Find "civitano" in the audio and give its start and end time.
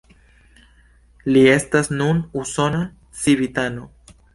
3.23-3.91